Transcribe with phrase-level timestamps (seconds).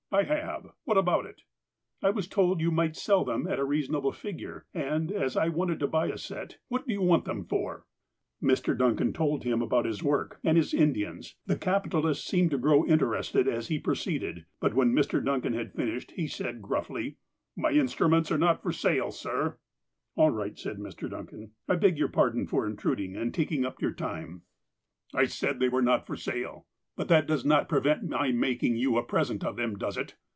[0.13, 0.71] ''I have.
[0.83, 1.43] What about it?""
[2.03, 5.79] I was told you might sell them at a reasonable figure, and as I want
[5.79, 7.85] to buy a set "'"What do you want them for?"
[8.43, 8.77] Mr.
[8.77, 13.47] Duncan told him about his work, and his Indians, ihe capitalist seemed to grow interested
[13.47, 15.23] as he proceeded: but when Mr.
[15.23, 17.15] Duncan had finished, he said, gruffly:
[17.55, 19.59] My instruments are not for sale, sir"
[20.15, 20.77] for i^f" ^'^^^'" f"^ ^''
[21.29, 24.93] ^"""''^°' "I ^^g yo^r pardon for intruding, and taking up your time." 226 THE APOSTLE OF
[25.13, 25.25] ALASKA '* I
[25.55, 26.67] said they were not for sale.
[26.97, 30.15] But that does not prevent my making you a present of them, does it